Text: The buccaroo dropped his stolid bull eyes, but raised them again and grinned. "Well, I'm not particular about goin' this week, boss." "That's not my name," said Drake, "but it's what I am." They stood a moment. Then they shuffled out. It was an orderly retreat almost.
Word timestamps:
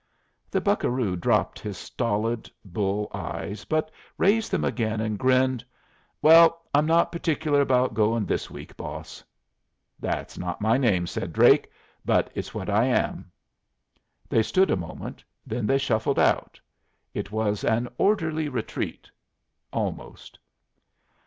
The 0.49 0.61
buccaroo 0.61 1.15
dropped 1.15 1.59
his 1.59 1.77
stolid 1.77 2.49
bull 2.65 3.11
eyes, 3.13 3.65
but 3.65 3.91
raised 4.17 4.49
them 4.49 4.65
again 4.65 4.99
and 4.99 5.15
grinned. 5.19 5.63
"Well, 6.23 6.65
I'm 6.73 6.87
not 6.87 7.11
particular 7.11 7.61
about 7.61 7.93
goin' 7.93 8.25
this 8.25 8.49
week, 8.49 8.75
boss." 8.75 9.23
"That's 9.99 10.39
not 10.39 10.59
my 10.59 10.75
name," 10.79 11.05
said 11.05 11.33
Drake, 11.33 11.69
"but 12.03 12.31
it's 12.33 12.51
what 12.51 12.67
I 12.67 12.85
am." 12.85 13.31
They 14.27 14.41
stood 14.41 14.71
a 14.71 14.75
moment. 14.75 15.23
Then 15.45 15.67
they 15.67 15.77
shuffled 15.77 16.17
out. 16.17 16.59
It 17.13 17.31
was 17.31 17.63
an 17.63 17.87
orderly 17.99 18.49
retreat 18.49 19.11
almost. 19.71 20.39